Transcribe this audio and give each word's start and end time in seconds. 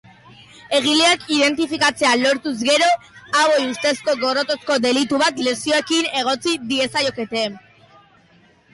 Egileak 0.77 1.27
identifikatzea 1.35 2.13
lortuz 2.21 2.55
gero, 2.69 2.89
hauei 3.43 3.61
ustezko 3.75 4.17
gorrotozko 4.25 4.81
delitu 4.89 5.23
bat 5.27 5.45
lesioekin 5.51 6.13
egotzi 6.25 6.59
diezaiokete. 6.75 7.49